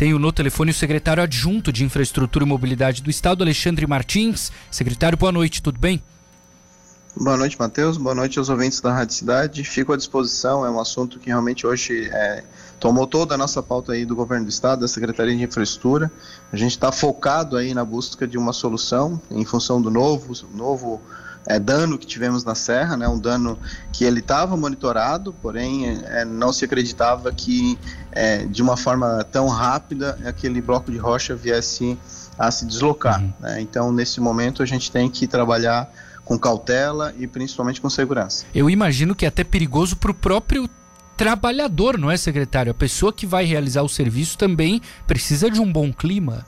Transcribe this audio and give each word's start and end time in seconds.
Tenho 0.00 0.18
no 0.18 0.32
telefone 0.32 0.70
o 0.70 0.74
secretário 0.74 1.22
adjunto 1.22 1.70
de 1.70 1.84
Infraestrutura 1.84 2.42
e 2.42 2.48
Mobilidade 2.48 3.02
do 3.02 3.10
Estado, 3.10 3.44
Alexandre 3.44 3.86
Martins. 3.86 4.50
Secretário, 4.70 5.18
boa 5.18 5.30
noite, 5.30 5.62
tudo 5.62 5.78
bem? 5.78 6.02
Boa 7.14 7.36
noite, 7.36 7.58
Matheus. 7.58 7.98
Boa 7.98 8.14
noite 8.14 8.38
aos 8.38 8.48
ouvintes 8.48 8.80
da 8.80 8.94
Rádio 8.94 9.14
Cidade. 9.14 9.62
Fico 9.62 9.92
à 9.92 9.98
disposição, 9.98 10.64
é 10.64 10.70
um 10.70 10.80
assunto 10.80 11.18
que 11.18 11.26
realmente 11.26 11.66
hoje 11.66 12.08
é, 12.10 12.42
tomou 12.78 13.06
toda 13.06 13.34
a 13.34 13.36
nossa 13.36 13.62
pauta 13.62 13.92
aí 13.92 14.06
do 14.06 14.16
governo 14.16 14.46
do 14.46 14.48
estado, 14.48 14.80
da 14.80 14.88
Secretaria 14.88 15.36
de 15.36 15.42
Infraestrutura. 15.42 16.10
A 16.50 16.56
gente 16.56 16.70
está 16.70 16.90
focado 16.90 17.58
aí 17.58 17.74
na 17.74 17.84
busca 17.84 18.26
de 18.26 18.38
uma 18.38 18.54
solução 18.54 19.20
em 19.30 19.44
função 19.44 19.82
do 19.82 19.90
novo, 19.90 20.32
novo 20.54 21.02
é, 21.46 21.58
dano 21.58 21.98
que 21.98 22.06
tivemos 22.06 22.44
na 22.44 22.54
serra, 22.54 22.96
né? 22.96 23.08
Um 23.08 23.18
dano 23.18 23.58
que 23.92 24.04
ele 24.04 24.20
estava 24.20 24.56
monitorado, 24.56 25.32
porém 25.40 26.00
é, 26.04 26.24
não 26.24 26.52
se 26.52 26.64
acreditava 26.64 27.32
que 27.32 27.78
é, 28.12 28.44
de 28.44 28.62
uma 28.62 28.76
forma 28.76 29.24
tão 29.30 29.48
rápida 29.48 30.18
aquele 30.24 30.60
bloco 30.60 30.90
de 30.90 30.98
rocha 30.98 31.34
viesse 31.34 31.98
a 32.38 32.50
se 32.50 32.64
deslocar. 32.64 33.20
Uhum. 33.20 33.32
Né? 33.40 33.60
Então, 33.60 33.92
nesse 33.92 34.20
momento, 34.20 34.62
a 34.62 34.66
gente 34.66 34.90
tem 34.90 35.10
que 35.10 35.26
trabalhar 35.26 35.90
com 36.24 36.38
cautela 36.38 37.12
e 37.18 37.26
principalmente 37.26 37.80
com 37.80 37.90
segurança. 37.90 38.44
Eu 38.54 38.70
imagino 38.70 39.14
que 39.14 39.24
é 39.24 39.28
até 39.28 39.42
perigoso 39.42 39.96
para 39.96 40.10
o 40.10 40.14
próprio 40.14 40.68
trabalhador, 41.16 41.98
não 41.98 42.10
é, 42.10 42.16
secretário? 42.16 42.70
A 42.70 42.74
pessoa 42.74 43.12
que 43.12 43.26
vai 43.26 43.44
realizar 43.44 43.82
o 43.82 43.88
serviço 43.88 44.38
também 44.38 44.80
precisa 45.06 45.50
de 45.50 45.60
um 45.60 45.70
bom 45.70 45.92
clima. 45.92 46.46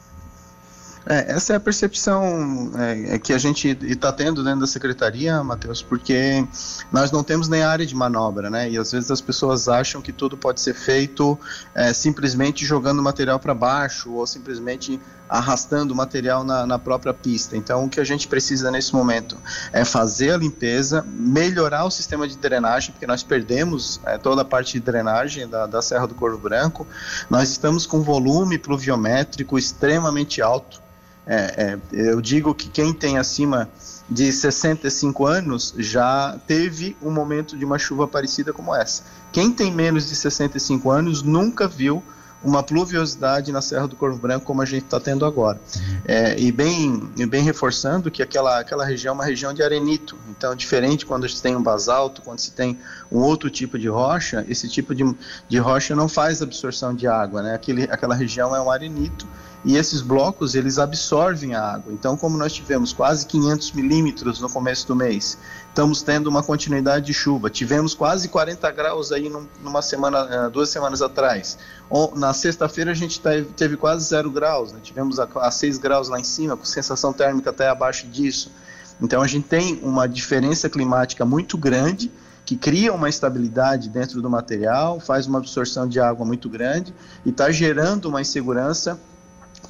É, 1.07 1.33
essa 1.33 1.53
é 1.53 1.57
a 1.57 1.61
percepção 1.61 2.73
é, 2.77 3.15
é 3.15 3.19
que 3.19 3.33
a 3.33 3.39
gente 3.39 3.77
está 3.83 4.13
tendo 4.13 4.45
dentro 4.45 4.61
da 4.61 4.67
secretaria, 4.67 5.43
Matheus, 5.43 5.83
porque 5.83 6.47
nós 6.91 7.11
não 7.11 7.25
temos 7.25 7.49
nem 7.49 7.63
área 7.63 7.85
de 7.85 7.95
manobra, 7.95 8.49
né? 8.49 8.71
E 8.71 8.79
às 8.79 8.93
vezes 8.93 9.11
as 9.11 9.21
pessoas 9.21 9.69
acham 9.69 10.01
que 10.01 10.13
tudo 10.13 10.37
pode 10.37 10.61
ser 10.61 10.75
feito 10.75 11.39
é, 11.75 11.93
simplesmente 11.93 12.65
jogando 12.65 13.03
material 13.03 13.39
para 13.39 13.55
baixo 13.55 14.13
ou 14.13 14.27
simplesmente 14.27 15.01
arrastando 15.33 15.95
o 15.95 15.97
material 15.97 16.45
na, 16.45 16.67
na, 16.67 16.79
própria 16.79 17.15
pista. 17.15 17.57
Então, 17.57 17.87
o 17.87 17.89
que 17.89 17.99
a 17.99 18.05
gente 18.05 18.29
precisa 18.29 18.71
nesse 18.71 18.93
momento 18.93 19.39
é 19.73 19.83
fazer 19.83 20.33
a 20.33 20.37
limpeza, 20.37 21.03
melhorar 21.09 21.87
o 21.87 21.91
sistema 21.91 22.29
de 22.29 22.37
drenagem, 22.37 22.93
porque 22.93 23.07
nós 23.07 23.23
perdemos 23.23 23.99
é, 24.05 24.19
toda 24.19 24.43
a 24.43 24.45
parte 24.45 24.75
de 24.75 24.81
drenagem 24.81 25.49
da, 25.49 25.67
da 25.67 25.81
Serra 25.81 26.07
do 26.07 26.15
Corvo 26.15 26.37
Branco. 26.37 26.87
Nós 27.31 27.49
estamos 27.49 27.87
com 27.87 28.03
volume 28.03 28.59
pluviométrico 28.59 29.59
extremamente 29.59 30.43
alto. 30.43 30.83
É, 31.27 31.79
é, 31.93 32.11
eu 32.11 32.21
digo 32.21 32.55
que 32.55 32.69
quem 32.69 32.93
tem 32.93 33.17
acima 33.19 33.69
de 34.09 34.33
65 34.33 35.27
anos 35.27 35.75
já 35.79 36.39
teve 36.47 36.97
um 37.01 37.11
momento 37.11 37.57
de 37.57 37.65
uma 37.65 37.79
chuva 37.79 38.07
parecida 38.09 38.53
como 38.53 38.75
essa. 38.75 39.05
Quem 39.31 39.53
tem 39.53 39.73
menos 39.73 40.09
de 40.09 40.17
65 40.17 40.91
anos 40.91 41.23
nunca 41.23 41.69
viu 41.69 42.03
uma 42.45 42.63
pluviosidade 42.63 43.53
na 43.53 43.63
Serra 43.63 43.87
do 43.87 43.95
Corvo 43.95 44.19
Branco 44.19 44.45
como 44.45 44.61
a 44.63 44.65
gente 44.65 44.85
está 44.85 44.99
tendo 44.99 45.25
agora. 45.25 45.61
É, 46.05 46.39
e, 46.39 46.51
bem, 46.51 46.99
bem 47.29 47.43
reforçando 47.43 48.11
que 48.11 48.23
aquela, 48.23 48.59
aquela 48.59 48.85
região 48.85 49.13
é 49.13 49.15
uma 49.15 49.25
região 49.25 49.55
de 49.55 49.63
arenito. 49.63 50.19
Então, 50.29 50.55
diferente 50.55 51.07
quando 51.07 51.29
se 51.29 51.41
tem 51.41 51.55
um 51.55 51.63
basalto, 51.63 52.21
quando 52.21 52.41
se 52.41 52.51
tem 52.51 52.79
um 53.11 53.21
outro 53.21 53.49
tipo 53.49 53.79
de 53.79 53.89
rocha, 53.89 54.45
esse 54.49 54.69
tipo 54.69 54.95
de, 54.95 55.05
de 55.49 55.59
rocha 55.59 55.95
não 55.95 56.09
faz 56.09 56.43
absorção 56.43 56.93
de 56.93 57.07
água. 57.07 57.43
Né? 57.43 57.55
Aquele, 57.55 57.85
aquela 57.85 58.15
região 58.15 58.55
é 58.55 58.61
um 58.61 58.71
arenito 58.71 59.27
e 59.65 59.77
esses 59.77 60.01
blocos 60.01 60.55
eles 60.55 60.79
absorvem 60.79 61.55
a 61.55 61.63
água. 61.63 61.93
Então, 61.93 62.17
como 62.17 62.37
nós 62.37 62.53
tivemos 62.53 62.93
quase 62.93 63.27
500 63.27 63.73
milímetros 63.73 64.41
no 64.41 64.51
começo 64.51 64.87
do 64.89 64.97
mês, 64.97 65.39
estamos 65.69 66.03
tendo 66.03 66.27
uma 66.27 66.43
continuidade 66.43 67.07
de 67.07 67.15
chuva. 67.15 67.49
Tivemos 67.49 67.95
quase 67.95 68.29
40 68.29 68.71
graus 68.73 69.13
aí 69.13 69.31
numa 69.63 69.81
semana, 69.81 70.29
eh, 70.31 70.51
duas 70.51 70.69
semanas 70.69 71.01
atrás. 71.01 71.59
Na 72.17 72.33
sexta-feira 72.33 72.91
a 72.91 72.95
gente 72.95 73.21
teve 73.57 73.77
quase 73.77 74.07
zero 74.07 74.31
graus, 74.31 74.73
né? 74.73 74.81
tivemos 74.83 75.21
a, 75.21 75.29
a 75.37 75.51
6 75.51 75.79
graus 75.79 76.09
lá 76.09 76.19
em 76.19 76.25
cima, 76.25 76.57
com 76.57 76.65
sensação 76.65 77.13
térmica 77.13 77.51
até 77.51 77.69
abaixo 77.69 78.09
disso. 78.09 78.51
Então, 79.01 79.23
a 79.23 79.27
gente 79.27 79.49
tem 79.49 79.79
uma 79.83 80.09
diferença 80.09 80.69
climática 80.69 81.25
muito 81.25 81.57
grande 81.57 82.11
que 82.45 82.57
cria 82.57 82.93
uma 82.93 83.09
estabilidade 83.09 83.89
dentro 83.89 84.21
do 84.21 84.29
material, 84.29 84.99
faz 84.99 85.27
uma 85.27 85.39
absorção 85.39 85.87
de 85.87 86.01
água 86.01 86.27
muito 86.27 86.49
grande 86.49 86.93
e 87.25 87.31
está 87.31 87.51
gerando 87.51 88.07
uma 88.07 88.21
insegurança 88.21 88.99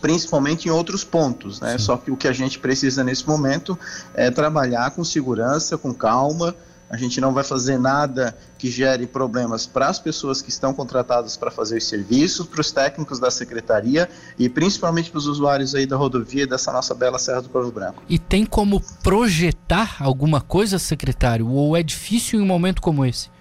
principalmente 0.02 0.66
em 0.66 0.70
outros 0.70 1.04
pontos, 1.04 1.60
né? 1.60 1.78
Sim. 1.78 1.84
Só 1.84 1.96
que 1.96 2.10
o 2.10 2.16
que 2.16 2.28
a 2.28 2.32
gente 2.32 2.58
precisa 2.58 3.02
nesse 3.04 3.26
momento 3.26 3.78
é 4.12 4.30
trabalhar 4.30 4.90
com 4.90 5.04
segurança, 5.04 5.78
com 5.78 5.94
calma. 5.94 6.54
A 6.90 6.96
gente 6.98 7.22
não 7.22 7.32
vai 7.32 7.42
fazer 7.42 7.78
nada 7.78 8.36
que 8.58 8.70
gere 8.70 9.06
problemas 9.06 9.64
para 9.64 9.88
as 9.88 9.98
pessoas 9.98 10.42
que 10.42 10.50
estão 10.50 10.74
contratadas 10.74 11.38
para 11.38 11.50
fazer 11.50 11.78
os 11.78 11.86
serviços, 11.86 12.46
para 12.46 12.60
os 12.60 12.70
técnicos 12.70 13.18
da 13.18 13.30
secretaria 13.30 14.10
e 14.38 14.46
principalmente 14.46 15.10
para 15.10 15.16
os 15.16 15.26
usuários 15.26 15.74
aí 15.74 15.86
da 15.86 15.96
rodovia 15.96 16.46
dessa 16.46 16.70
nossa 16.70 16.94
bela 16.94 17.18
Serra 17.18 17.40
do 17.40 17.48
Corvo 17.48 17.72
Branco. 17.72 18.02
E 18.10 18.18
tem 18.18 18.44
como 18.44 18.82
projetar 19.02 19.96
alguma 20.00 20.42
coisa, 20.42 20.78
secretário? 20.78 21.48
Ou 21.48 21.74
é 21.74 21.82
difícil 21.82 22.40
em 22.40 22.42
um 22.42 22.46
momento 22.46 22.82
como 22.82 23.06
esse? 23.06 23.31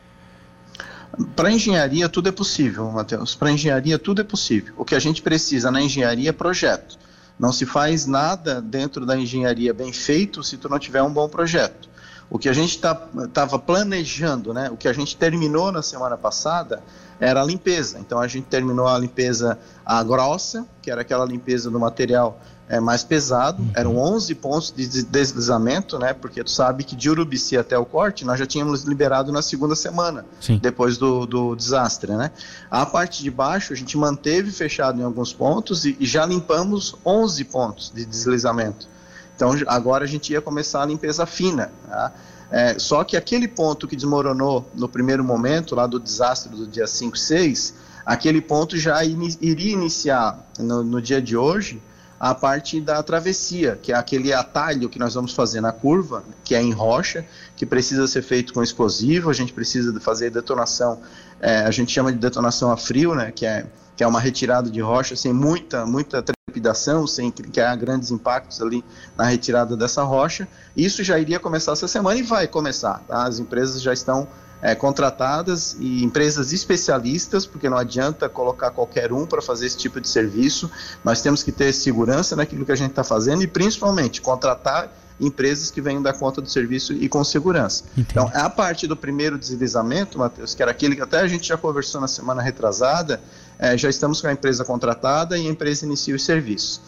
Para 1.35 1.51
engenharia 1.51 2.07
tudo 2.07 2.29
é 2.29 2.31
possível, 2.31 2.89
Matheus. 2.91 3.35
Para 3.35 3.51
engenharia 3.51 3.99
tudo 3.99 4.21
é 4.21 4.23
possível. 4.23 4.73
O 4.77 4.85
que 4.85 4.95
a 4.95 4.99
gente 4.99 5.21
precisa 5.21 5.69
na 5.69 5.81
engenharia 5.81 6.29
é 6.29 6.33
projeto. 6.33 6.97
Não 7.37 7.51
se 7.51 7.65
faz 7.65 8.05
nada 8.05 8.61
dentro 8.61 9.05
da 9.05 9.17
engenharia 9.17 9.73
bem 9.73 9.91
feito 9.91 10.43
se 10.43 10.57
tu 10.57 10.69
não 10.69 10.79
tiver 10.79 11.01
um 11.01 11.11
bom 11.11 11.27
projeto. 11.27 11.89
O 12.29 12.39
que 12.39 12.47
a 12.47 12.53
gente 12.53 12.75
estava 12.75 13.27
tá, 13.27 13.45
planejando, 13.59 14.53
né? 14.53 14.69
O 14.69 14.77
que 14.77 14.87
a 14.87 14.93
gente 14.93 15.17
terminou 15.17 15.69
na 15.69 15.81
semana 15.81 16.17
passada 16.17 16.81
era 17.19 17.41
a 17.41 17.43
limpeza. 17.43 17.99
Então 17.99 18.19
a 18.19 18.27
gente 18.27 18.45
terminou 18.45 18.87
a 18.87 18.97
limpeza 18.97 19.59
a 19.85 20.01
grossa, 20.01 20.65
que 20.81 20.89
era 20.89 21.01
aquela 21.01 21.25
limpeza 21.25 21.69
do 21.69 21.77
material 21.77 22.39
é, 22.71 22.79
mais 22.79 23.03
pesado. 23.03 23.61
Uhum. 23.61 23.71
Eram 23.75 23.97
11 23.97 24.33
pontos 24.35 24.73
de 24.75 25.03
deslizamento, 25.03 25.99
né? 25.99 26.13
Porque 26.13 26.41
tu 26.41 26.49
sabe 26.49 26.85
que 26.85 26.95
de 26.95 27.09
Urubici 27.09 27.57
até 27.57 27.77
o 27.77 27.85
corte 27.85 28.23
nós 28.23 28.39
já 28.39 28.45
tínhamos 28.45 28.83
liberado 28.83 29.29
na 29.29 29.41
segunda 29.41 29.75
semana, 29.75 30.25
Sim. 30.39 30.57
depois 30.57 30.97
do, 30.97 31.25
do 31.25 31.53
desastre, 31.53 32.13
né? 32.13 32.31
A 32.71 32.85
parte 32.85 33.21
de 33.21 33.29
baixo 33.29 33.73
a 33.73 33.75
gente 33.75 33.97
manteve 33.97 34.51
fechado 34.51 35.01
em 35.01 35.03
alguns 35.03 35.33
pontos 35.33 35.83
e, 35.83 35.97
e 35.99 36.05
já 36.05 36.25
limpamos 36.25 36.95
11 37.05 37.43
pontos 37.43 37.91
de 37.93 38.05
deslizamento. 38.05 38.87
Então 39.35 39.51
agora 39.67 40.05
a 40.05 40.07
gente 40.07 40.31
ia 40.31 40.41
começar 40.41 40.81
a 40.81 40.85
limpeza 40.85 41.25
fina. 41.25 41.73
Tá? 41.89 42.13
É, 42.49 42.79
só 42.79 43.03
que 43.03 43.17
aquele 43.17 43.49
ponto 43.49 43.85
que 43.85 43.97
desmoronou 43.97 44.65
no 44.73 44.87
primeiro 44.87 45.25
momento, 45.25 45.75
lá 45.75 45.85
do 45.85 45.99
desastre 45.99 46.55
do 46.55 46.65
dia 46.65 46.87
5 46.87 47.17
e 47.17 47.19
6, 47.19 47.73
aquele 48.05 48.39
ponto 48.39 48.77
já 48.77 49.03
in, 49.03 49.35
iria 49.41 49.73
iniciar 49.73 50.39
no, 50.57 50.83
no 50.83 51.01
dia 51.01 51.21
de 51.21 51.35
hoje 51.35 51.81
a 52.21 52.35
parte 52.35 52.79
da 52.79 53.01
travessia, 53.01 53.79
que 53.81 53.91
é 53.91 53.95
aquele 53.95 54.31
atalho 54.31 54.87
que 54.87 54.99
nós 54.99 55.15
vamos 55.15 55.33
fazer 55.33 55.59
na 55.59 55.71
curva, 55.71 56.23
que 56.43 56.53
é 56.53 56.61
em 56.61 56.71
rocha, 56.71 57.25
que 57.55 57.65
precisa 57.65 58.07
ser 58.07 58.21
feito 58.21 58.53
com 58.53 58.61
explosivo, 58.61 59.31
a 59.31 59.33
gente 59.33 59.51
precisa 59.51 59.99
fazer 59.99 60.29
detonação, 60.29 61.01
é, 61.39 61.61
a 61.61 61.71
gente 61.71 61.91
chama 61.91 62.11
de 62.11 62.19
detonação 62.19 62.71
a 62.71 62.77
frio, 62.77 63.15
né, 63.15 63.31
que 63.31 63.43
é, 63.43 63.65
que 63.97 64.03
é 64.03 64.07
uma 64.07 64.19
retirada 64.19 64.69
de 64.69 64.79
rocha 64.79 65.15
sem 65.15 65.33
muita, 65.33 65.83
muita 65.83 66.21
trepidação, 66.51 67.07
sem 67.07 67.31
criar 67.31 67.75
grandes 67.77 68.11
impactos 68.11 68.61
ali 68.61 68.83
na 69.17 69.23
retirada 69.23 69.77
dessa 69.77 70.03
rocha. 70.03 70.47
Isso 70.75 71.03
já 71.03 71.17
iria 71.17 71.39
começar 71.39 71.71
essa 71.71 71.87
semana 71.87 72.19
e 72.19 72.23
vai 72.23 72.47
começar, 72.47 72.99
tá? 73.07 73.23
As 73.23 73.39
empresas 73.39 73.81
já 73.81 73.93
estão 73.93 74.27
é, 74.61 74.75
contratadas 74.75 75.75
e 75.79 76.03
empresas 76.03 76.51
especialistas, 76.51 77.45
porque 77.45 77.69
não 77.69 77.77
adianta 77.77 78.27
colocar 78.27 78.71
qualquer 78.71 79.11
um 79.13 79.25
para 79.25 79.41
fazer 79.41 79.65
esse 79.65 79.77
tipo 79.77 79.99
de 80.01 80.07
serviço. 80.07 80.69
Nós 81.03 81.21
temos 81.21 81.41
que 81.41 81.51
ter 81.51 81.73
segurança 81.73 82.35
naquilo 82.35 82.65
que 82.65 82.71
a 82.71 82.75
gente 82.75 82.91
está 82.91 83.03
fazendo 83.03 83.41
e, 83.41 83.47
principalmente, 83.47 84.21
contratar 84.21 84.91
empresas 85.21 85.69
que 85.69 85.79
venham 85.79 86.01
dar 86.01 86.13
conta 86.13 86.41
do 86.41 86.49
serviço 86.49 86.91
e 86.93 87.07
com 87.07 87.23
segurança. 87.23 87.83
Entendi. 87.91 88.07
Então, 88.09 88.31
a 88.33 88.49
parte 88.49 88.87
do 88.87 88.97
primeiro 88.97 89.37
deslizamento, 89.37 90.17
Matheus, 90.17 90.55
que 90.55 90.61
era 90.61 90.71
aquele 90.71 90.95
que 90.95 91.01
até 91.01 91.19
a 91.19 91.27
gente 91.27 91.47
já 91.47 91.55
conversou 91.55 92.01
na 92.01 92.07
semana 92.07 92.41
retrasada, 92.41 93.21
é, 93.59 93.77
já 93.77 93.89
estamos 93.89 94.19
com 94.19 94.27
a 94.27 94.33
empresa 94.33 94.65
contratada 94.65 95.37
e 95.37 95.47
a 95.47 95.49
empresa 95.49 95.85
inicia 95.85 96.15
os 96.15 96.25
serviços. 96.25 96.81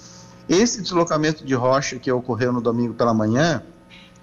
Esse 0.49 0.81
deslocamento 0.81 1.45
de 1.45 1.53
rocha 1.53 1.97
que 1.97 2.11
ocorreu 2.11 2.51
no 2.51 2.59
domingo 2.59 2.93
pela 2.93 3.13
manhã, 3.13 3.63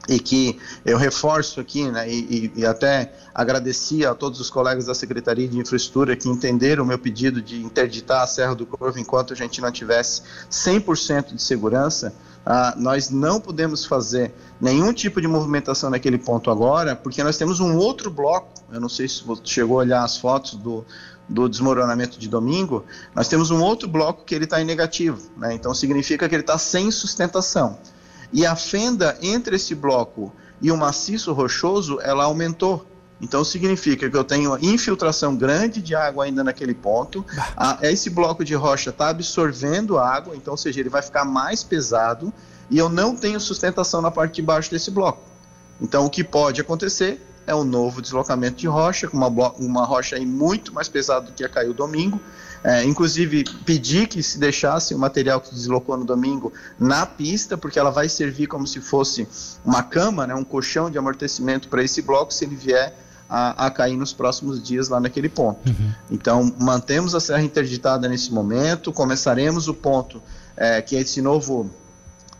e 0.08 0.18
que 0.18 0.58
eu 0.84 0.96
reforço 0.96 1.60
aqui, 1.60 1.90
né, 1.90 2.10
e, 2.10 2.52
e, 2.56 2.66
até 2.66 3.12
agradeci 3.34 4.04
a 4.04 4.14
todos 4.14 4.40
os 4.40 4.50
colegas 4.50 4.86
da 4.86 4.94
Secretaria 4.94 5.46
de 5.46 5.58
Infraestrutura 5.58 6.16
que 6.16 6.28
entenderam 6.28 6.84
o 6.84 6.86
meu 6.86 6.98
pedido 6.98 7.40
de 7.42 7.62
interditar 7.62 8.22
a 8.22 8.26
Serra 8.26 8.54
do 8.54 8.66
Corvo 8.66 8.98
enquanto 8.98 9.32
a 9.32 9.36
gente 9.36 9.60
não 9.60 9.70
tivesse 9.70 10.22
100% 10.50 11.34
de 11.34 11.42
segurança, 11.42 12.14
ah, 12.44 12.74
nós 12.76 13.10
não 13.10 13.40
podemos 13.40 13.84
fazer 13.84 14.32
nenhum 14.60 14.92
tipo 14.92 15.20
de 15.20 15.28
movimentação 15.28 15.90
naquele 15.90 16.18
ponto 16.18 16.50
agora, 16.50 16.96
porque 16.96 17.22
nós 17.22 17.36
temos 17.36 17.60
um 17.60 17.76
outro 17.76 18.10
bloco, 18.10 18.48
eu 18.72 18.80
não 18.80 18.88
sei 18.88 19.06
se 19.06 19.22
você 19.22 19.42
chegou 19.44 19.78
a 19.78 19.80
olhar 19.80 20.02
as 20.02 20.16
fotos 20.16 20.54
do, 20.54 20.84
do 21.28 21.48
desmoronamento 21.48 22.18
de 22.18 22.28
domingo, 22.28 22.84
nós 23.14 23.28
temos 23.28 23.50
um 23.50 23.62
outro 23.62 23.86
bloco 23.86 24.24
que 24.24 24.34
ele 24.34 24.44
está 24.44 24.60
em 24.60 24.64
negativo, 24.64 25.30
né? 25.36 25.54
então 25.54 25.74
significa 25.74 26.28
que 26.28 26.34
ele 26.34 26.42
está 26.42 26.56
sem 26.56 26.90
sustentação. 26.90 27.78
E 28.32 28.46
a 28.46 28.54
fenda 28.54 29.16
entre 29.20 29.56
esse 29.56 29.74
bloco 29.74 30.32
e 30.60 30.70
o 30.70 30.76
maciço 30.76 31.32
rochoso, 31.32 31.98
ela 32.00 32.24
aumentou. 32.24 32.86
Então 33.20 33.44
significa 33.44 34.08
que 34.08 34.16
eu 34.16 34.24
tenho 34.24 34.56
infiltração 34.62 35.36
grande 35.36 35.82
de 35.82 35.94
água 35.94 36.24
ainda 36.24 36.42
naquele 36.42 36.74
ponto. 36.74 37.24
A, 37.56 37.78
esse 37.82 38.08
bloco 38.08 38.44
de 38.44 38.54
rocha 38.54 38.90
está 38.90 39.08
absorvendo 39.08 39.98
água, 39.98 40.34
então, 40.34 40.54
ou 40.54 40.56
seja, 40.58 40.80
ele 40.80 40.88
vai 40.88 41.02
ficar 41.02 41.24
mais 41.24 41.62
pesado 41.62 42.32
e 42.70 42.78
eu 42.78 42.88
não 42.88 43.14
tenho 43.14 43.38
sustentação 43.38 44.00
na 44.00 44.10
parte 44.10 44.36
de 44.36 44.42
baixo 44.42 44.70
desse 44.70 44.90
bloco. 44.90 45.20
Então, 45.80 46.06
o 46.06 46.10
que 46.10 46.22
pode 46.24 46.60
acontecer 46.60 47.20
é 47.50 47.54
um 47.54 47.64
novo 47.64 48.00
deslocamento 48.00 48.56
de 48.56 48.68
rocha, 48.68 49.08
com 49.08 49.16
uma, 49.16 49.28
uma 49.58 49.84
rocha 49.84 50.14
aí 50.14 50.24
muito 50.24 50.72
mais 50.72 50.88
pesada 50.88 51.26
do 51.26 51.32
que 51.32 51.44
a 51.44 51.48
caiu 51.48 51.74
domingo. 51.74 52.20
É, 52.62 52.84
inclusive, 52.84 53.44
pedi 53.64 54.06
que 54.06 54.22
se 54.22 54.38
deixasse 54.38 54.94
o 54.94 54.98
material 54.98 55.40
que 55.40 55.52
deslocou 55.52 55.96
no 55.96 56.04
domingo 56.04 56.52
na 56.78 57.04
pista, 57.06 57.58
porque 57.58 57.78
ela 57.78 57.90
vai 57.90 58.08
servir 58.08 58.46
como 58.46 58.66
se 58.66 58.80
fosse 58.80 59.26
uma 59.64 59.82
cama, 59.82 60.26
né, 60.26 60.34
um 60.34 60.44
colchão 60.44 60.90
de 60.90 60.96
amortecimento 60.96 61.68
para 61.68 61.82
esse 61.82 62.02
bloco, 62.02 62.32
se 62.32 62.44
ele 62.44 62.54
vier 62.54 62.94
a, 63.28 63.66
a, 63.66 63.70
cair 63.70 63.96
nos 63.96 64.12
próximos 64.12 64.62
dias 64.62 64.88
lá 64.88 65.00
naquele 65.00 65.28
ponto. 65.28 65.68
Uhum. 65.68 65.92
Então, 66.10 66.54
mantemos 66.58 67.14
a 67.14 67.20
serra 67.20 67.42
interditada 67.42 68.08
nesse 68.08 68.32
momento, 68.32 68.92
começaremos 68.92 69.66
o 69.66 69.74
ponto 69.74 70.22
é, 70.56 70.82
que 70.82 70.94
é 70.94 71.00
esse 71.00 71.20
novo 71.22 71.70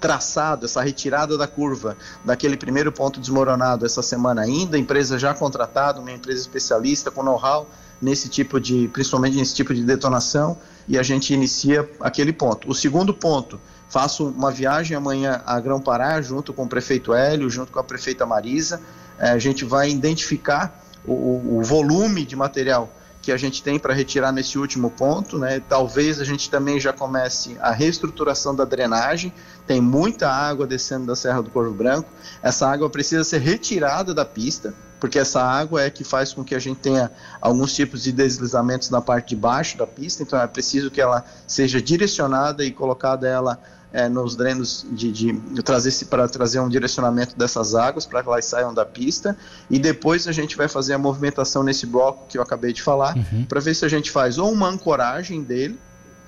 traçado, 0.01 0.65
essa 0.65 0.81
retirada 0.81 1.37
da 1.37 1.47
curva 1.47 1.97
daquele 2.25 2.57
primeiro 2.57 2.91
ponto 2.91 3.21
desmoronado 3.21 3.85
essa 3.85 4.03
semana 4.03 4.43
ainda, 4.43 4.79
empresa 4.79 5.19
já 5.19 5.35
contratada, 5.35 6.01
uma 6.01 6.11
empresa 6.11 6.41
especialista 6.41 7.11
com 7.11 7.23
know-how 7.23 7.69
nesse 8.01 8.29
tipo 8.29 8.59
de, 8.59 8.89
principalmente 8.89 9.37
nesse 9.37 9.55
tipo 9.55 9.75
de 9.75 9.85
detonação, 9.85 10.57
e 10.89 10.99
a 10.99 11.03
gente 11.03 11.35
inicia 11.35 11.89
aquele 12.01 12.33
ponto. 12.33 12.69
O 12.69 12.75
segundo 12.75 13.13
ponto, 13.13 13.61
faço 13.89 14.29
uma 14.29 14.51
viagem 14.51 14.97
amanhã 14.97 15.43
a 15.45 15.61
Grão 15.61 15.81
Pará, 15.81 16.23
junto 16.23 16.53
com 16.53 16.65
o 16.65 16.69
prefeito 16.69 17.13
Hélio, 17.13 17.51
junto 17.51 17.71
com 17.71 17.79
a 17.79 17.85
prefeita 17.85 18.25
Marisa, 18.25 18.81
é, 19.19 19.31
a 19.31 19.39
gente 19.39 19.65
vai 19.65 19.91
identificar 19.91 20.83
o, 21.05 21.59
o 21.59 21.63
volume 21.63 22.25
de 22.25 22.35
material 22.35 22.89
que 23.23 23.31
a 23.31 23.37
gente 23.37 23.63
tem 23.63 23.79
para 23.79 23.93
retirar 23.93 24.33
nesse 24.33 24.59
último 24.59 24.91
ponto, 24.91 25.39
né? 25.39 25.61
Talvez 25.69 26.21
a 26.21 26.25
gente 26.25 26.51
também 26.51 26.81
já 26.81 26.93
comece 26.93 27.57
a 27.61 27.71
reestruturação 27.71 28.55
da 28.55 28.65
drenagem. 28.65 29.33
Tem 29.67 29.81
muita 29.81 30.31
água 30.31 30.67
descendo 30.67 31.07
da 31.07 31.15
Serra 31.15 31.43
do 31.43 31.51
Corvo 31.51 31.75
Branco. 31.75 32.09
Essa 32.43 32.69
água 32.69 32.89
precisa 32.89 33.23
ser 33.23 33.41
retirada 33.41 34.15
da 34.15 34.25
pista, 34.25 34.75
porque 35.01 35.19
essa 35.19 35.43
água 35.43 35.83
é 35.83 35.91
que 35.91 36.05
faz 36.05 36.33
com 36.33 36.45
que 36.45 36.55
a 36.55 36.59
gente 36.59 36.79
tenha 36.79 37.11
alguns 37.41 37.75
tipos 37.75 38.03
de 38.03 38.13
deslizamentos 38.13 38.91
na 38.91 39.01
parte 39.01 39.31
de 39.31 39.37
baixo 39.37 39.79
da 39.79 39.87
pista. 39.87 40.23
Então 40.23 40.41
é 40.41 40.47
preciso 40.47 40.91
que 40.91 41.01
ela 41.01 41.25
seja 41.47 41.81
direcionada 41.81 42.65
e 42.65 42.71
colocada 42.71 43.27
ela 43.27 43.59
é, 43.93 44.09
nos 44.09 44.37
drenos 44.37 44.87
de, 44.93 45.11
de, 45.11 45.33
de 45.33 45.63
trazer 45.63 46.05
para 46.07 46.29
trazer 46.29 46.61
um 46.61 46.69
direcionamento 46.69 47.37
dessas 47.37 47.75
águas 47.75 48.07
para 48.07 48.23
que 48.23 48.29
elas 48.29 48.45
saiam 48.45 48.73
da 48.73 48.85
pista 48.85 49.37
e 49.69 49.79
depois 49.79 50.29
a 50.29 50.33
gente 50.33 50.57
vai 50.57 50.69
fazer 50.69 50.95
a 50.95 50.99
movimentação 50.99 51.63
nesse 51.65 51.87
bloco 51.87 52.27
que 52.29 52.39
eu 52.39 52.43
acabei 52.43 52.73
de 52.73 52.83
falar 52.83 53.17
uhum. 53.17 53.45
para 53.47 53.61
ver 53.61 53.75
se 53.75 53.85
a 53.85 53.89
gente 53.89 54.11
faz 54.11 54.39
ou 54.39 54.53
uma 54.53 54.69
ancoragem 54.69 55.43
dele 55.43 55.79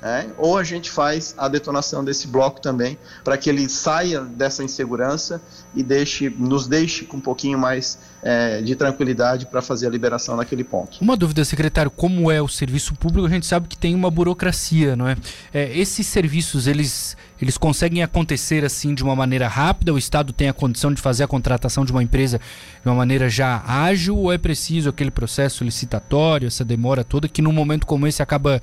é, 0.03 0.27
ou 0.37 0.59
a 0.59 0.65
gente 0.65 0.91
faz 0.91 1.33
a 1.39 1.47
detonação 1.47 2.05
desse 2.05 2.27
bloco 2.27 2.61
também 2.61 2.99
para 3.23 3.37
que 3.37 3.49
ele 3.49 3.69
saia 3.69 4.21
dessa 4.23 4.65
insegurança 4.65 5.41
e 5.75 5.83
deixe, 5.83 6.29
nos 6.29 6.67
deixe 6.67 7.05
com 7.05 7.19
um 7.19 7.21
pouquinho 7.21 7.57
mais 7.57 7.99
é, 8.21 8.61
de 8.61 8.75
tranquilidade 8.75 9.47
para 9.47 9.63
fazer 9.63 9.87
a 9.87 9.91
liberação 9.91 10.37
naquele 10.37 10.65
ponto. 10.65 10.99
Uma 11.01 11.17
dúvida, 11.17 11.45
secretário, 11.45 11.91
como 11.91 12.31
é 12.33 12.43
o 12.43 12.49
serviço 12.49 12.95
público? 12.95 13.27
A 13.29 13.31
gente 13.31 13.47
sabe 13.47 13.69
que 13.69 13.79
tem 13.79 13.95
uma 13.95 14.11
burocracia, 14.11 14.97
não 14.97 15.07
é? 15.09 15.17
é 15.55 15.79
esses 15.79 16.07
serviços 16.07 16.67
eles 16.67 17.17
eles 17.41 17.59
conseguem 17.59 18.05
acontecer 18.05 18.65
assim 18.65 18.95
de 18.95 19.03
uma 19.03 19.17
maneira 19.17 19.49
rápida? 19.49 19.93
O 19.93 19.99
Estado 19.99 20.33
tem 20.33 20.49
a 20.49 20.53
condição 20.53 20.93
de 20.93 21.01
fazer 21.01 21.25
a 21.25 21.29
contratação 21.29 21.85
de 21.85 21.91
uma 21.91 22.01
empresa 22.01 22.39
de 22.39 22.89
uma 22.89 22.95
maneira 22.95 23.29
já 23.29 23.63
ágil 23.67 24.17
ou 24.17 24.33
é 24.33 24.39
preciso 24.39 24.91
aquele 24.91 25.11
processo 25.11 25.65
licitatório, 25.65 26.47
essa 26.47 26.65
demora 26.65 27.03
toda 27.03 27.29
que 27.29 27.43
num 27.43 27.51
momento 27.51 27.85
como 27.85 28.07
esse 28.07 28.23
acaba 28.23 28.63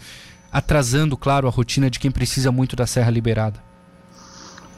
atrasando, 0.52 1.16
claro, 1.18 1.48
a 1.48 1.52
rotina 1.52 1.90
de 1.90 2.00
quem 2.00 2.12
precisa 2.12 2.52
muito 2.52 2.76
da 2.76 2.88
serra 2.88 3.12
liberada? 3.12 3.70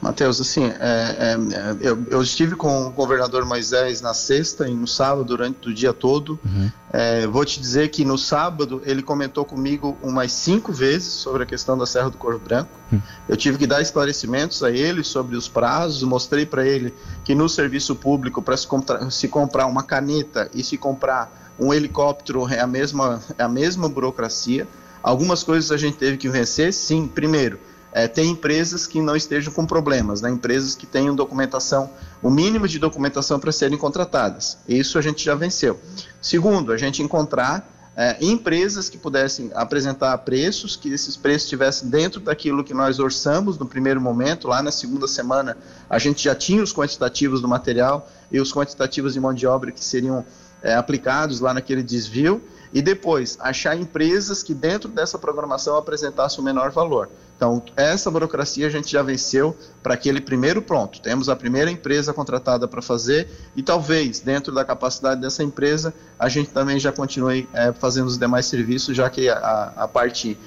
Matheus, 0.02 0.40
assim, 0.40 0.64
é, 0.64 0.74
é, 0.80 1.36
eu, 1.80 2.04
eu, 2.10 2.22
estive 2.22 2.56
com 2.56 2.88
o 2.88 2.90
governador 2.90 3.44
Moisés 3.44 4.00
na 4.00 4.12
sexta 4.12 4.68
e 4.68 4.74
no 4.74 4.88
sábado, 4.88 5.22
durante 5.22 5.68
o 5.68 5.72
dia 5.72 5.92
todo. 5.92 6.40
Uhum. 6.44 6.68
É, 6.92 7.24
vou 7.28 7.44
te 7.44 7.60
dizer 7.60 7.88
que 7.88 8.04
no 8.04 8.18
sábado 8.18 8.82
ele 8.84 9.00
comentou 9.00 9.44
comigo 9.44 9.96
umas 10.02 10.32
cinco 10.32 10.72
vezes 10.72 11.12
sobre 11.12 11.44
a 11.44 11.46
questão 11.46 11.78
da 11.78 11.86
Serra 11.86 12.10
do 12.10 12.18
Corvo 12.18 12.40
Branco. 12.40 12.72
Uhum. 12.90 13.00
Eu 13.28 13.36
tive 13.36 13.58
que 13.58 13.66
dar 13.66 13.80
esclarecimentos 13.80 14.64
a 14.64 14.72
ele 14.72 15.04
sobre 15.04 15.36
os 15.36 15.46
prazos, 15.46 16.02
mostrei 16.02 16.44
para 16.44 16.66
ele 16.66 16.92
que 17.24 17.32
no 17.32 17.48
serviço 17.48 17.94
público, 17.94 18.42
para 18.42 18.56
se, 18.56 18.66
se 19.08 19.28
comprar 19.28 19.66
uma 19.66 19.84
caneta 19.84 20.50
e 20.52 20.64
se 20.64 20.76
comprar 20.76 21.54
um 21.60 21.72
helicóptero, 21.72 22.48
é 22.48 22.58
a 22.58 22.66
mesma, 22.66 23.22
é 23.38 23.44
a 23.44 23.48
mesma 23.48 23.88
burocracia. 23.88 24.66
Algumas 25.02 25.42
coisas 25.42 25.72
a 25.72 25.76
gente 25.76 25.96
teve 25.96 26.16
que 26.16 26.28
vencer, 26.28 26.72
sim. 26.72 27.08
Primeiro, 27.08 27.58
é, 27.92 28.08
tem 28.08 28.30
empresas 28.30 28.86
que 28.86 29.00
não 29.00 29.14
estejam 29.14 29.52
com 29.52 29.66
problemas, 29.66 30.22
né? 30.22 30.30
empresas 30.30 30.74
que 30.74 30.86
tenham 30.86 31.14
documentação, 31.14 31.90
o 32.22 32.30
mínimo 32.30 32.66
de 32.66 32.78
documentação 32.78 33.38
para 33.38 33.52
serem 33.52 33.76
contratadas. 33.76 34.58
Isso 34.66 34.98
a 34.98 35.02
gente 35.02 35.22
já 35.22 35.34
venceu. 35.34 35.78
Segundo, 36.20 36.72
a 36.72 36.76
gente 36.78 37.02
encontrar 37.02 37.68
é, 37.94 38.16
empresas 38.24 38.88
que 38.88 38.96
pudessem 38.96 39.50
apresentar 39.54 40.16
preços, 40.18 40.74
que 40.74 40.88
esses 40.88 41.16
preços 41.16 41.42
estivessem 41.42 41.90
dentro 41.90 42.20
daquilo 42.20 42.64
que 42.64 42.72
nós 42.72 42.98
orçamos 42.98 43.58
no 43.58 43.66
primeiro 43.66 44.00
momento. 44.00 44.48
Lá 44.48 44.62
na 44.62 44.70
segunda 44.70 45.06
semana, 45.06 45.58
a 45.90 45.98
gente 45.98 46.24
já 46.24 46.34
tinha 46.34 46.62
os 46.62 46.72
quantitativos 46.72 47.42
do 47.42 47.48
material 47.48 48.08
e 48.30 48.40
os 48.40 48.50
quantitativos 48.52 49.12
de 49.12 49.20
mão 49.20 49.34
de 49.34 49.46
obra 49.46 49.70
que 49.70 49.84
seriam 49.84 50.24
é, 50.62 50.74
aplicados 50.74 51.40
lá 51.40 51.52
naquele 51.52 51.82
desvio 51.82 52.42
e 52.72 52.80
depois 52.80 53.36
achar 53.40 53.76
empresas 53.76 54.42
que 54.42 54.54
dentro 54.54 54.88
dessa 54.88 55.18
programação 55.18 55.76
apresentassem 55.76 56.40
o 56.40 56.42
menor 56.42 56.70
valor. 56.70 57.10
Então, 57.36 57.60
essa 57.76 58.08
burocracia 58.08 58.68
a 58.68 58.70
gente 58.70 58.90
já 58.90 59.02
venceu 59.02 59.56
para 59.82 59.94
aquele 59.94 60.20
primeiro 60.20 60.62
pronto. 60.62 61.00
Temos 61.00 61.28
a 61.28 61.34
primeira 61.34 61.68
empresa 61.70 62.12
contratada 62.12 62.68
para 62.68 62.80
fazer 62.80 63.28
e 63.56 63.62
talvez, 63.64 64.20
dentro 64.20 64.54
da 64.54 64.64
capacidade 64.64 65.20
dessa 65.20 65.42
empresa, 65.42 65.92
a 66.16 66.28
gente 66.28 66.50
também 66.50 66.78
já 66.78 66.92
continue 66.92 67.48
é, 67.52 67.72
fazendo 67.72 68.06
os 68.06 68.16
demais 68.16 68.46
serviços, 68.46 68.96
já 68.96 69.10
que 69.10 69.28
a, 69.28 69.72
a 69.76 69.88
parte. 69.88 70.38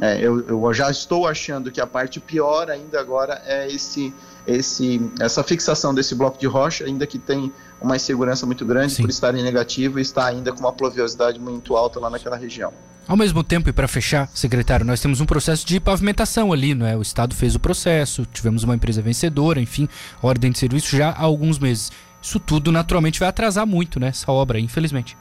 É, 0.00 0.20
eu, 0.20 0.46
eu 0.46 0.72
já 0.72 0.90
estou 0.90 1.26
achando 1.26 1.72
que 1.72 1.80
a 1.80 1.86
parte 1.86 2.20
pior 2.20 2.70
ainda 2.70 3.00
agora 3.00 3.42
é 3.44 3.68
esse 3.68 4.14
esse, 4.46 5.00
essa 5.20 5.42
fixação 5.42 5.94
desse 5.94 6.14
bloco 6.14 6.38
de 6.38 6.46
rocha, 6.46 6.84
ainda 6.84 7.06
que 7.06 7.18
tem 7.18 7.52
uma 7.80 7.96
insegurança 7.96 8.46
muito 8.46 8.64
grande 8.64 8.94
Sim. 8.94 9.02
por 9.02 9.10
estar 9.10 9.34
em 9.34 9.42
negativo 9.42 9.98
e 9.98 10.02
está 10.02 10.26
ainda 10.26 10.52
com 10.52 10.60
uma 10.60 10.72
pluviosidade 10.72 11.38
muito 11.40 11.76
alta 11.76 11.98
lá 12.00 12.10
naquela 12.10 12.36
região. 12.36 12.72
Ao 13.06 13.16
mesmo 13.16 13.44
tempo, 13.44 13.68
e 13.68 13.72
para 13.72 13.86
fechar, 13.86 14.28
secretário, 14.34 14.84
nós 14.84 15.00
temos 15.00 15.20
um 15.20 15.26
processo 15.26 15.66
de 15.66 15.78
pavimentação 15.78 16.52
ali, 16.52 16.74
não 16.74 16.86
é? 16.86 16.96
O 16.96 17.02
Estado 17.02 17.34
fez 17.34 17.54
o 17.54 17.60
processo, 17.60 18.24
tivemos 18.32 18.62
uma 18.62 18.74
empresa 18.74 19.02
vencedora, 19.02 19.60
enfim, 19.60 19.88
ordem 20.22 20.50
de 20.50 20.58
serviço 20.58 20.96
já 20.96 21.10
há 21.10 21.22
alguns 21.22 21.58
meses. 21.58 21.92
Isso 22.22 22.40
tudo 22.40 22.72
naturalmente 22.72 23.20
vai 23.20 23.28
atrasar 23.28 23.66
muito, 23.66 24.00
né? 24.00 24.08
Essa 24.08 24.32
obra, 24.32 24.58
infelizmente. 24.58 25.18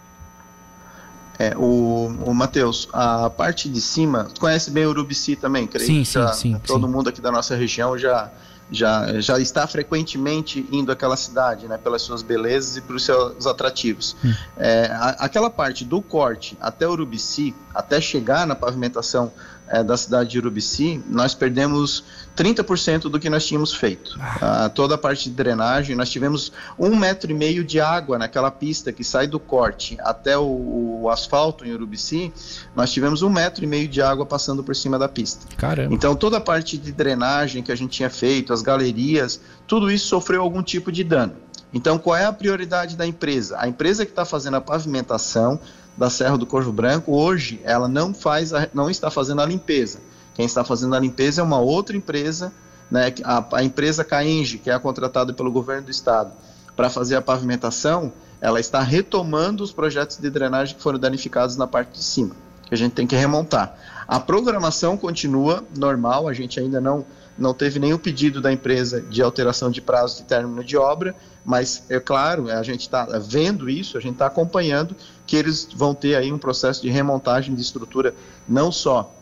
É, 1.38 1.54
o, 1.58 2.16
o 2.26 2.34
Matheus, 2.34 2.88
a 2.94 3.30
parte 3.30 3.68
de 3.68 3.82
cima, 3.82 4.30
conhece 4.40 4.72
bem 4.72 4.86
o 4.86 4.90
Urubici 4.90 5.36
também, 5.36 5.68
creio 5.68 5.86
sim, 5.86 6.06
sim, 6.06 6.26
sim, 6.34 6.62
todo 6.66 6.86
sim. 6.86 6.94
mundo 6.94 7.10
aqui 7.10 7.20
da 7.20 7.32
nossa 7.32 7.56
região 7.56 7.98
já 7.98 8.32
já, 8.72 9.20
já 9.20 9.40
está 9.40 9.68
frequentemente 9.68 10.68
indo 10.72 10.92
àquela 10.92 11.16
cidade, 11.16 11.68
né, 11.68 11.78
pelas 11.78 12.02
suas 12.02 12.22
belezas 12.22 12.78
e 12.78 12.82
pelos 12.82 13.04
seus 13.04 13.46
atrativos. 13.46 14.16
Hum. 14.24 14.34
É, 14.58 14.86
a, 14.92 15.10
aquela 15.20 15.50
parte 15.50 15.86
do 15.86 16.02
corte 16.02 16.58
até 16.60 16.88
Urubici, 16.88 17.56
até 17.74 18.00
chegar 18.02 18.48
na 18.48 18.56
pavimentação 18.56 19.32
é, 19.74 19.84
da 19.84 19.98
cidade 19.98 20.30
de 20.30 20.38
Urubici, 20.38 21.02
nós 21.10 21.34
perdemos 21.34 22.04
30% 22.38 23.10
do 23.10 23.20
que 23.20 23.28
nós 23.28 23.44
tínhamos 23.44 23.74
feito. 23.74 24.16
Ah. 24.22 24.66
Ah, 24.66 24.70
toda 24.70 24.94
a 24.94 24.98
parte 25.00 25.30
de 25.30 25.36
drenagem, 25.36 25.96
nós 25.96 26.12
tivemos 26.12 26.52
um 26.78 26.96
metro 26.96 27.32
e 27.32 27.34
meio 27.34 27.64
de 27.64 27.82
água 27.82 28.20
naquela 28.20 28.52
pista 28.52 28.94
que 28.94 29.04
sai 29.04 29.26
do 29.26 29.40
corte 29.40 29.98
até 30.02 30.38
o, 30.38 31.02
o, 31.02 31.10
asfalto 31.10 31.66
em 31.66 31.74
Urubici, 31.74 32.32
nós 32.76 32.94
tivemos 32.94 33.24
um 33.24 33.30
metro 33.30 33.64
e 33.64 33.68
meio 33.68 33.88
de 33.88 34.00
água 34.00 34.28
passando 34.28 34.64
por 34.64 34.76
cima 34.76 35.00
da 35.00 35.10
pista. 35.10 35.48
Caramba. 35.58 35.92
Então 35.92 36.16
toda 36.16 36.38
a 36.38 36.42
parte 36.42 36.78
de 36.78 36.92
drenagem 36.92 37.64
que 37.64 37.72
a 37.72 37.76
gente 37.76 37.92
tinha 37.92 38.12
feito, 38.12 38.54
as 38.54 38.62
galerias, 38.62 39.42
tudo 39.66 39.90
isso 39.90 40.08
sofreu 40.08 40.44
algum 40.44 40.62
tipo 40.62 40.92
de 40.92 41.04
dano. 41.04 41.34
Então 41.74 41.98
qual 41.98 42.16
é 42.16 42.26
a 42.26 42.32
prioridade 42.32 42.96
da 42.96 43.08
empresa? 43.08 43.58
A 43.60 43.68
empresa 43.68 44.06
que 44.06 44.12
está 44.12 44.24
fazendo 44.24 44.58
a 44.58 44.62
pavimentação 44.62 45.60
da 45.98 46.10
Serra 46.10 46.38
do 46.38 46.46
Corvo 46.46 46.72
Branco, 46.72 47.14
hoje 47.14 47.62
ela 47.64 47.88
não 47.88 48.14
faz, 48.14 48.54
a, 48.54 48.68
não 48.74 48.90
está 48.90 49.12
fazendo 49.12 49.42
a 49.42 49.46
limpeza. 49.46 50.00
Quem 50.34 50.46
está 50.46 50.64
fazendo 50.64 50.96
a 50.96 51.00
limpeza 51.00 51.42
é 51.42 51.44
uma 51.44 51.60
outra 51.60 51.96
empresa, 51.96 52.52
né, 52.90 53.14
a, 53.24 53.46
a 53.58 53.64
empresa 53.64 54.04
Caenge, 54.04 54.58
que 54.58 54.70
é 54.70 54.80
contratada 54.80 55.34
pelo 55.34 55.52
governo 55.52 55.84
do 55.84 55.92
estado 55.92 56.32
para 56.76 56.90
fazer 56.90 57.16
a 57.16 57.22
pavimentação, 57.22 58.12
ela 58.42 58.60
está 58.60 58.82
retomando 58.82 59.64
os 59.64 59.72
projetos 59.72 60.18
de 60.18 60.30
drenagem 60.30 60.76
que 60.76 60.82
foram 60.82 61.00
danificados 61.00 61.56
na 61.56 61.68
parte 61.68 61.94
de 61.94 62.04
cima. 62.04 62.36
que 62.66 62.74
a 62.74 62.78
gente 62.78 62.94
tem 62.94 63.06
que 63.06 63.16
remontar. 63.16 63.76
A 64.08 64.20
programação 64.20 64.98
continua 64.98 65.64
normal, 65.78 66.28
a 66.28 66.34
gente 66.34 66.60
ainda 66.60 66.82
não, 66.82 67.06
não 67.38 67.54
teve 67.54 67.80
nenhum 67.80 67.98
pedido 67.98 68.42
da 68.42 68.52
empresa 68.52 69.02
de 69.02 69.22
alteração 69.22 69.70
de 69.72 69.82
prazo 69.82 70.18
de 70.18 70.24
término 70.24 70.64
de 70.64 70.78
obra, 70.78 71.16
mas 71.46 71.84
é 71.90 72.00
claro, 72.00 72.50
a 72.50 72.64
gente 72.64 72.82
está 72.82 73.06
vendo 73.20 73.70
isso, 73.70 73.98
a 73.98 74.02
gente 74.02 74.14
está 74.14 74.28
acompanhando 74.28 74.96
que 75.26 75.36
eles 75.36 75.68
vão 75.74 75.94
ter 75.94 76.16
aí 76.16 76.32
um 76.32 76.38
processo 76.38 76.82
de 76.82 76.90
remontagem 76.90 77.54
de 77.56 77.62
estrutura 77.62 78.14
não 78.48 78.72
só 78.72 79.14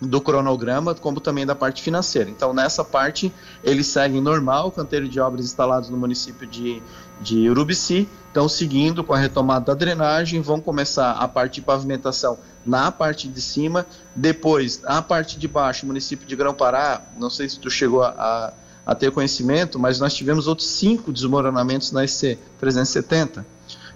do 0.00 0.20
cronograma, 0.20 0.94
como 0.94 1.20
também 1.20 1.46
da 1.46 1.54
parte 1.54 1.80
financeira. 1.80 2.28
Então, 2.28 2.52
nessa 2.52 2.84
parte, 2.84 3.32
eles 3.62 3.86
seguem 3.86 4.20
normal 4.20 4.68
o 4.68 4.72
canteiro 4.72 5.08
de 5.08 5.20
obras 5.20 5.44
instalados 5.44 5.88
no 5.88 5.96
município 5.96 6.46
de, 6.46 6.82
de 7.20 7.48
Urubici, 7.48 8.08
estão 8.32 8.48
seguindo 8.48 9.04
com 9.04 9.12
a 9.12 9.18
retomada 9.18 9.66
da 9.66 9.74
drenagem, 9.74 10.40
vão 10.40 10.58
começar 10.58 11.12
a 11.12 11.28
parte 11.28 11.56
de 11.56 11.60
pavimentação 11.60 12.38
na 12.64 12.90
parte 12.90 13.28
de 13.28 13.42
cima, 13.42 13.86
depois 14.16 14.80
a 14.86 15.02
parte 15.02 15.38
de 15.38 15.46
baixo, 15.46 15.84
município 15.84 16.26
de 16.26 16.34
Grão-Pará, 16.34 17.02
não 17.18 17.28
sei 17.28 17.46
se 17.46 17.58
tu 17.58 17.70
chegou 17.70 18.02
a, 18.02 18.54
a, 18.86 18.94
ter 18.94 19.10
conhecimento, 19.10 19.78
mas 19.78 20.00
nós 20.00 20.14
tivemos 20.14 20.46
outros 20.46 20.66
cinco 20.68 21.12
desmoronamentos 21.12 21.92
na 21.92 22.06
SC 22.06 22.38
370. 22.58 23.44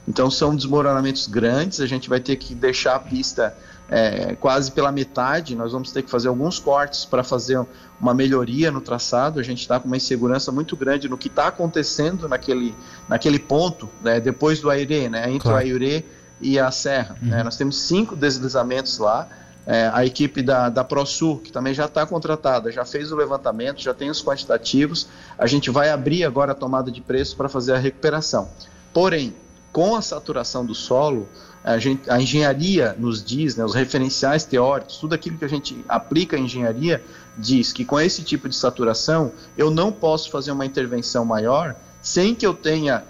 Então 0.06 0.30
são 0.30 0.54
desmoronamentos 0.54 1.26
grandes, 1.26 1.80
a 1.80 1.86
gente 1.86 2.06
vai 2.06 2.20
ter 2.20 2.36
que 2.36 2.54
deixar 2.54 2.96
a 2.96 2.98
pista 2.98 3.56
é, 3.88 4.34
quase 4.36 4.72
pela 4.72 4.90
metade. 4.90 5.54
Nós 5.54 5.72
vamos 5.72 5.92
ter 5.92 6.02
que 6.02 6.10
fazer 6.10 6.28
alguns 6.28 6.58
cortes 6.58 7.04
para 7.04 7.22
fazer 7.22 7.64
uma 8.00 8.12
melhoria 8.12 8.70
no 8.70 8.80
traçado. 8.80 9.40
A 9.40 9.42
gente 9.42 9.60
está 9.60 9.78
com 9.78 9.86
uma 9.86 9.96
insegurança 9.96 10.50
muito 10.52 10.76
grande 10.76 11.08
no 11.08 11.16
que 11.16 11.28
está 11.28 11.48
acontecendo 11.48 12.28
naquele, 12.28 12.74
naquele 13.08 13.38
ponto, 13.38 13.88
né, 14.02 14.20
depois 14.20 14.60
do 14.60 14.70
Airê, 14.70 15.08
né, 15.08 15.30
entre 15.30 15.48
claro. 15.48 15.56
o 15.56 15.60
Airê 15.60 16.04
e 16.40 16.58
a 16.58 16.70
Serra. 16.70 17.16
Uhum. 17.22 17.28
Né, 17.28 17.42
nós 17.42 17.56
temos 17.56 17.80
cinco 17.80 18.16
deslizamentos 18.16 18.98
lá. 18.98 19.28
É, 19.68 19.90
a 19.92 20.06
equipe 20.06 20.42
da, 20.42 20.68
da 20.68 20.84
ProSul, 20.84 21.38
que 21.38 21.50
também 21.50 21.74
já 21.74 21.86
está 21.86 22.06
contratada, 22.06 22.70
já 22.70 22.84
fez 22.84 23.10
o 23.10 23.16
levantamento, 23.16 23.80
já 23.80 23.92
tem 23.92 24.08
os 24.08 24.22
quantitativos. 24.22 25.08
A 25.36 25.44
gente 25.48 25.70
vai 25.72 25.90
abrir 25.90 26.22
agora 26.22 26.52
a 26.52 26.54
tomada 26.54 26.88
de 26.88 27.00
preço 27.00 27.36
para 27.36 27.48
fazer 27.48 27.72
a 27.72 27.76
recuperação. 27.76 28.48
Porém, 28.92 29.34
com 29.76 29.94
a 29.94 30.00
saturação 30.00 30.64
do 30.64 30.74
solo, 30.74 31.28
a, 31.62 31.76
gente, 31.76 32.08
a 32.08 32.18
engenharia 32.18 32.96
nos 32.98 33.22
diz, 33.22 33.56
né, 33.56 33.62
os 33.62 33.74
referenciais 33.74 34.42
teóricos, 34.42 34.96
tudo 34.96 35.14
aquilo 35.14 35.36
que 35.36 35.44
a 35.44 35.48
gente 35.48 35.84
aplica 35.86 36.34
à 36.34 36.40
engenharia, 36.40 37.04
diz 37.36 37.74
que 37.74 37.84
com 37.84 38.00
esse 38.00 38.22
tipo 38.22 38.48
de 38.48 38.56
saturação 38.56 39.32
eu 39.54 39.70
não 39.70 39.92
posso 39.92 40.30
fazer 40.30 40.50
uma 40.50 40.64
intervenção 40.64 41.26
maior 41.26 41.76
sem 42.00 42.34
que 42.34 42.46
eu 42.46 42.54
tenha 42.54 43.04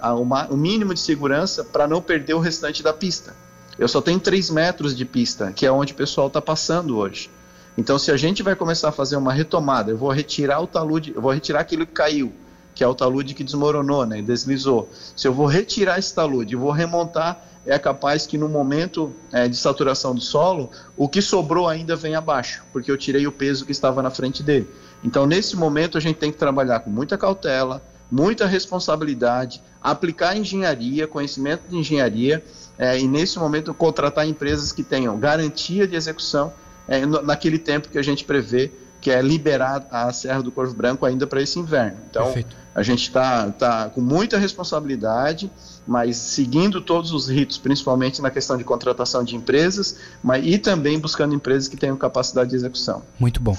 o 0.50 0.56
mínimo 0.56 0.92
de 0.92 0.98
segurança 0.98 1.62
para 1.62 1.86
não 1.86 2.02
perder 2.02 2.34
o 2.34 2.40
restante 2.40 2.82
da 2.82 2.92
pista. 2.92 3.36
Eu 3.78 3.86
só 3.86 4.00
tenho 4.00 4.18
3 4.18 4.50
metros 4.50 4.96
de 4.96 5.04
pista, 5.04 5.52
que 5.52 5.66
é 5.66 5.70
onde 5.70 5.92
o 5.92 5.96
pessoal 5.96 6.26
está 6.26 6.42
passando 6.42 6.96
hoje. 6.96 7.30
Então, 7.78 7.96
se 7.96 8.10
a 8.10 8.16
gente 8.16 8.42
vai 8.42 8.56
começar 8.56 8.88
a 8.88 8.92
fazer 8.92 9.14
uma 9.14 9.32
retomada, 9.32 9.92
eu 9.92 9.96
vou 9.96 10.10
retirar 10.10 10.58
o 10.60 10.66
talude, 10.66 11.12
eu 11.14 11.22
vou 11.22 11.30
retirar 11.30 11.60
aquilo 11.60 11.86
que 11.86 11.92
caiu, 11.92 12.32
que 12.76 12.84
é 12.84 12.86
o 12.86 12.94
talude 12.94 13.34
que 13.34 13.42
desmoronou, 13.42 14.04
né, 14.04 14.20
deslizou. 14.20 14.88
Se 15.16 15.26
eu 15.26 15.32
vou 15.32 15.46
retirar 15.46 15.98
esse 15.98 16.14
talude 16.14 16.52
e 16.52 16.56
vou 16.56 16.70
remontar 16.70 17.42
é 17.66 17.78
capaz 17.78 18.26
que 18.26 18.38
no 18.38 18.48
momento 18.48 19.12
é, 19.32 19.48
de 19.48 19.56
saturação 19.56 20.14
do 20.14 20.20
solo, 20.20 20.70
o 20.96 21.08
que 21.08 21.20
sobrou 21.20 21.66
ainda 21.66 21.96
vem 21.96 22.14
abaixo, 22.14 22.62
porque 22.72 22.88
eu 22.88 22.96
tirei 22.96 23.26
o 23.26 23.32
peso 23.32 23.66
que 23.66 23.72
estava 23.72 24.00
na 24.00 24.10
frente 24.10 24.40
dele. 24.40 24.70
Então, 25.02 25.26
nesse 25.26 25.56
momento, 25.56 25.98
a 25.98 26.00
gente 26.00 26.16
tem 26.16 26.30
que 26.30 26.38
trabalhar 26.38 26.80
com 26.80 26.90
muita 26.90 27.18
cautela, 27.18 27.82
muita 28.08 28.46
responsabilidade, 28.46 29.60
aplicar 29.82 30.36
engenharia, 30.36 31.08
conhecimento 31.08 31.62
de 31.68 31.76
engenharia, 31.76 32.44
é, 32.78 33.00
e 33.00 33.08
nesse 33.08 33.36
momento 33.38 33.74
contratar 33.74 34.28
empresas 34.28 34.70
que 34.70 34.84
tenham 34.84 35.18
garantia 35.18 35.88
de 35.88 35.96
execução 35.96 36.52
é, 36.86 37.04
naquele 37.04 37.58
tempo 37.58 37.88
que 37.88 37.98
a 37.98 38.02
gente 38.02 38.24
prevê 38.24 38.70
que 39.06 39.10
é 39.12 39.22
liberar 39.22 39.86
a 39.88 40.12
Serra 40.12 40.42
do 40.42 40.50
Corvo 40.50 40.74
Branco 40.74 41.06
ainda 41.06 41.28
para 41.28 41.40
esse 41.40 41.60
inverno. 41.60 41.96
Então, 42.10 42.24
Perfeito. 42.24 42.56
a 42.74 42.82
gente 42.82 43.02
está 43.02 43.48
tá 43.52 43.88
com 43.88 44.00
muita 44.00 44.36
responsabilidade, 44.36 45.48
mas 45.86 46.16
seguindo 46.16 46.80
todos 46.80 47.12
os 47.12 47.28
ritos, 47.28 47.56
principalmente 47.56 48.20
na 48.20 48.32
questão 48.32 48.56
de 48.56 48.64
contratação 48.64 49.22
de 49.22 49.36
empresas, 49.36 50.00
mas, 50.20 50.44
e 50.44 50.58
também 50.58 50.98
buscando 50.98 51.36
empresas 51.36 51.68
que 51.68 51.76
tenham 51.76 51.96
capacidade 51.96 52.50
de 52.50 52.56
execução. 52.56 53.04
Muito 53.16 53.40
bom. 53.40 53.56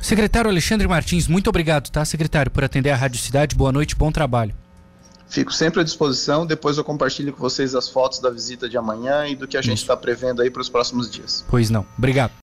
Secretário 0.00 0.48
Alexandre 0.48 0.88
Martins, 0.88 1.28
muito 1.28 1.50
obrigado, 1.50 1.90
tá, 1.90 2.02
secretário, 2.06 2.50
por 2.50 2.64
atender 2.64 2.88
a 2.88 2.96
Rádio 2.96 3.20
Cidade. 3.20 3.54
Boa 3.54 3.72
noite, 3.72 3.94
bom 3.94 4.10
trabalho. 4.10 4.54
Fico 5.28 5.52
sempre 5.52 5.82
à 5.82 5.84
disposição. 5.84 6.46
Depois 6.46 6.78
eu 6.78 6.84
compartilho 6.84 7.30
com 7.34 7.40
vocês 7.40 7.74
as 7.74 7.90
fotos 7.90 8.20
da 8.20 8.30
visita 8.30 8.70
de 8.70 8.78
amanhã 8.78 9.26
e 9.26 9.36
do 9.36 9.46
que 9.46 9.58
a 9.58 9.62
gente 9.62 9.82
está 9.82 9.94
prevendo 9.94 10.40
aí 10.40 10.50
para 10.50 10.62
os 10.62 10.70
próximos 10.70 11.10
dias. 11.10 11.44
Pois 11.46 11.68
não. 11.68 11.84
Obrigado. 11.98 12.32